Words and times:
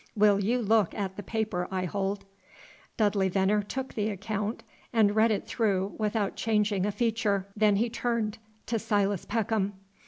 Will 0.15 0.39
you 0.43 0.63
look 0.63 0.95
at 0.95 1.15
the 1.15 1.21
paper 1.21 1.67
I 1.69 1.85
hold?" 1.85 2.25
Dudley 2.97 3.29
Venner 3.29 3.61
took 3.61 3.93
the 3.93 4.09
account 4.09 4.63
and 4.91 5.15
read 5.15 5.29
it 5.29 5.45
through, 5.45 5.93
without 5.99 6.35
changing 6.35 6.87
a 6.87 6.91
feature. 6.91 7.45
Then 7.55 7.75
he 7.75 7.87
turned 7.87 8.39
to 8.65 8.79
Silas 8.79 9.25
Peckham. 9.25 9.73